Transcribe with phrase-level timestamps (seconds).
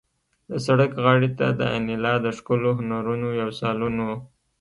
[0.49, 4.09] د سړک غاړې ته د انیلا د ښکلو هنرونو یو سالون و